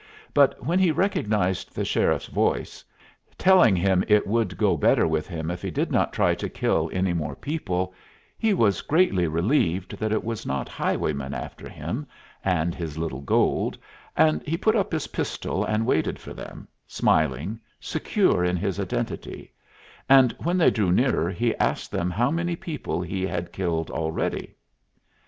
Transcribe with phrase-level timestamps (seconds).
[0.33, 2.83] But when he recognized the sheriff's voice,
[3.37, 6.89] telling him it would go better with him if he did not try to kill
[6.91, 7.93] any more people,
[8.35, 12.07] he was greatly relieved that it was not highwaymen after him
[12.43, 13.77] and his little gold,
[14.17, 19.53] and he put up his pistol and waited for them, smiling, secure in his identity;
[20.09, 24.55] and when they drew nearer he asked them how many people he had killed already.